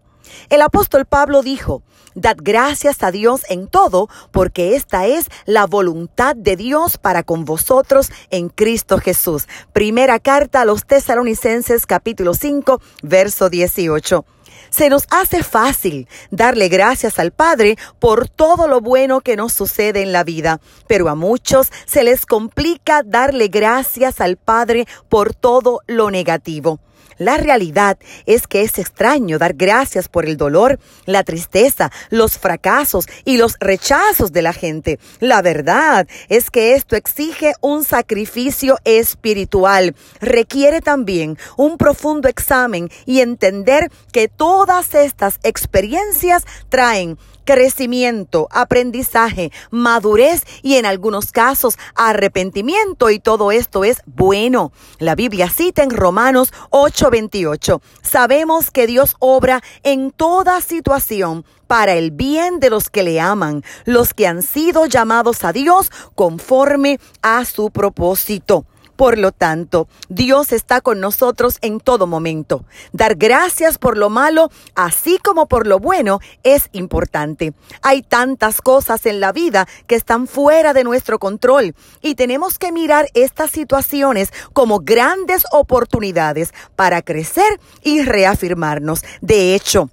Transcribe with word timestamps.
El 0.49 0.61
apóstol 0.61 1.05
Pablo 1.05 1.41
dijo, 1.41 1.83
Dad 2.15 2.37
gracias 2.41 3.03
a 3.03 3.11
Dios 3.11 3.41
en 3.47 3.67
todo, 3.67 4.09
porque 4.31 4.75
esta 4.75 5.05
es 5.05 5.27
la 5.45 5.67
voluntad 5.67 6.35
de 6.35 6.55
Dios 6.55 6.97
para 6.97 7.21
con 7.21 7.45
vosotros 7.45 8.11
en 8.31 8.49
Cristo 8.49 8.97
Jesús. 8.97 9.47
Primera 9.71 10.19
carta 10.19 10.61
a 10.61 10.65
los 10.65 10.85
tesalonicenses 10.85 11.85
capítulo 11.85 12.33
5, 12.33 12.81
verso 13.03 13.51
18. 13.51 14.25
Se 14.69 14.89
nos 14.89 15.05
hace 15.11 15.43
fácil 15.43 16.07
darle 16.31 16.69
gracias 16.69 17.19
al 17.19 17.31
Padre 17.31 17.77
por 17.99 18.27
todo 18.27 18.67
lo 18.67 18.81
bueno 18.81 19.21
que 19.21 19.35
nos 19.35 19.53
sucede 19.53 20.01
en 20.01 20.11
la 20.11 20.23
vida, 20.23 20.59
pero 20.87 21.09
a 21.09 21.15
muchos 21.15 21.71
se 21.85 22.03
les 22.03 22.25
complica 22.25 23.03
darle 23.03 23.47
gracias 23.47 24.21
al 24.21 24.37
Padre 24.37 24.87
por 25.07 25.33
todo 25.33 25.81
lo 25.87 26.11
negativo. 26.11 26.79
La 27.17 27.37
realidad 27.37 27.97
es 28.25 28.45
que 28.47 28.61
es 28.61 28.77
extraño 28.77 29.39
dar 29.39 29.55
gracias 29.55 30.07
por 30.07 30.25
el 30.25 30.37
dolor, 30.37 30.79
la 31.05 31.23
tristeza, 31.23 31.91
los 32.09 32.37
fracasos 32.37 33.07
y 33.25 33.37
los 33.37 33.55
rechazos 33.59 34.31
de 34.31 34.43
la 34.43 34.53
gente. 34.53 34.99
La 35.19 35.41
verdad 35.41 36.07
es 36.29 36.51
que 36.51 36.73
esto 36.73 36.95
exige 36.95 37.53
un 37.61 37.83
sacrificio 37.83 38.77
espiritual. 38.83 39.95
Requiere 40.21 40.81
también 40.81 41.37
un 41.55 41.77
profundo 41.77 42.29
examen 42.29 42.89
y 43.05 43.21
entender 43.21 43.89
que 44.11 44.27
todas 44.27 44.93
estas 44.93 45.39
experiencias 45.43 46.45
traen 46.69 47.17
crecimiento, 47.47 48.49
aprendizaje, 48.51 49.53
madurez 49.71 50.43
y 50.61 50.75
en 50.75 50.85
algunos 50.85 51.31
casos 51.31 51.79
arrepentimiento 51.95 53.09
y 53.09 53.19
todo 53.19 53.53
esto 53.53 53.85
es 53.85 54.01
bueno. 54.05 54.73
La 54.99 55.15
Biblia 55.15 55.49
cita 55.49 55.81
en 55.81 55.89
Romanos 55.89 56.51
8:28. 56.71 57.81
Sabemos 58.01 58.69
que 58.69 58.85
Dios 58.85 59.15
obra 59.19 59.63
en 59.83 60.11
toda 60.11 60.59
situación 60.59 61.45
para 61.67 61.93
el 61.93 62.11
bien 62.11 62.59
de 62.59 62.69
los 62.69 62.89
que 62.89 63.03
le 63.03 63.21
aman, 63.21 63.63
los 63.85 64.13
que 64.13 64.27
han 64.27 64.41
sido 64.41 64.85
llamados 64.85 65.45
a 65.45 65.53
Dios 65.53 65.89
conforme 66.15 66.99
a 67.21 67.45
su 67.45 67.71
propósito. 67.71 68.65
Por 68.97 69.19
lo 69.19 69.31
tanto, 69.31 69.87
Dios 70.09 70.51
está 70.51 70.81
con 70.81 70.99
nosotros 70.99 71.59
en 71.61 71.79
todo 71.79 72.07
momento. 72.07 72.65
Dar 72.91 73.15
gracias 73.15 73.77
por 73.77 73.95
lo 73.95 74.09
malo, 74.09 74.49
así 74.75 75.19
como 75.19 75.45
por 75.45 75.67
lo 75.67 75.79
bueno, 75.79 76.19
es 76.43 76.67
importante. 76.71 77.53
Hay 77.83 78.01
tantas 78.01 78.59
cosas 78.59 79.05
en 79.05 79.19
la 79.19 79.31
vida 79.31 79.67
que 79.85 79.95
están 79.95 80.27
fuera 80.27 80.73
de 80.73 80.83
nuestro 80.83 81.19
control 81.19 81.75
y 82.01 82.15
tenemos 82.15 82.57
que 82.57 82.71
mirar 82.71 83.07
estas 83.13 83.51
situaciones 83.51 84.33
como 84.51 84.79
grandes 84.79 85.43
oportunidades 85.51 86.53
para 86.75 87.03
crecer 87.03 87.59
y 87.83 88.01
reafirmarnos. 88.01 89.03
De 89.21 89.53
hecho, 89.53 89.91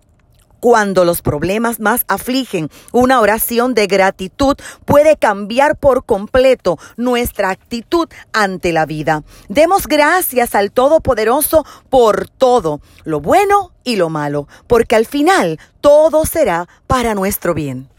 cuando 0.65 1.05
los 1.05 1.21
problemas 1.21 1.79
más 1.79 2.07
afligen, 2.09 2.71
una 2.91 3.21
oración 3.21 3.75
de 3.75 3.87
gratitud 3.87 4.57
puede 4.87 5.19
cambiar 5.19 5.77
por 5.77 6.07
completo 6.07 6.79
nuestra 6.97 7.51
actitud 7.51 8.09
ante 8.33 8.73
la 8.73 8.87
vida. 8.87 9.25
Demos 9.51 9.87
gracias 9.87 10.55
al 10.55 10.73
Todopoderoso 10.73 11.67
por 11.91 12.31
todo, 12.31 12.81
lo 13.05 13.21
bueno 13.21 13.73
y 13.85 13.97
lo 13.97 14.09
malo, 14.09 14.49
porque 14.67 14.97
al 14.97 15.05
final 15.05 15.61
todo 15.83 16.25
será 16.25 16.67
para 16.87 17.15
nuestro 17.15 17.53
bien. 17.53 17.91